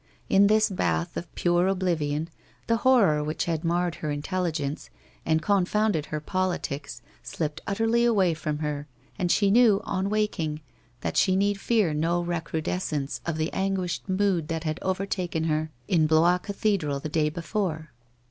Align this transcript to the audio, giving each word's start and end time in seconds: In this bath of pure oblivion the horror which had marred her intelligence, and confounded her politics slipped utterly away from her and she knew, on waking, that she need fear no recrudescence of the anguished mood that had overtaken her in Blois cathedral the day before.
In 0.29 0.47
this 0.47 0.67
bath 0.67 1.15
of 1.15 1.31
pure 1.35 1.67
oblivion 1.67 2.27
the 2.65 2.77
horror 2.77 3.23
which 3.23 3.45
had 3.45 3.63
marred 3.63 3.93
her 4.01 4.09
intelligence, 4.09 4.89
and 5.27 5.43
confounded 5.43 6.07
her 6.07 6.19
politics 6.19 7.03
slipped 7.21 7.61
utterly 7.67 8.03
away 8.03 8.33
from 8.33 8.57
her 8.65 8.87
and 9.19 9.31
she 9.31 9.51
knew, 9.51 9.79
on 9.83 10.09
waking, 10.09 10.61
that 11.01 11.17
she 11.17 11.35
need 11.35 11.59
fear 11.61 11.93
no 11.93 12.19
recrudescence 12.19 13.21
of 13.27 13.37
the 13.37 13.53
anguished 13.53 14.09
mood 14.09 14.47
that 14.47 14.63
had 14.63 14.79
overtaken 14.81 15.43
her 15.43 15.69
in 15.87 16.07
Blois 16.07 16.39
cathedral 16.39 16.99
the 16.99 17.07
day 17.07 17.29
before. 17.29 17.91